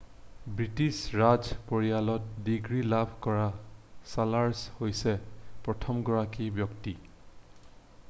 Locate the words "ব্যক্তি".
6.61-6.99